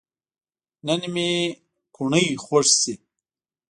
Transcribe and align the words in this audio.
نن 0.85 1.01
مې 1.13 1.29
کوڼۍ 1.95 2.27
خوږ 2.43 2.67
شي 2.81 2.93